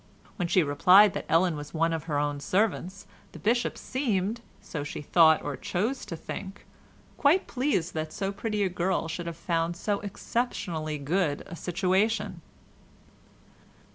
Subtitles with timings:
[0.37, 4.83] When she replied that Ellen was one of her own servants, the bishop seemed, so
[4.83, 6.65] she thought or chose to think,
[7.19, 12.41] quite pleased that so pretty a girl should have found so exceptionally good a situation.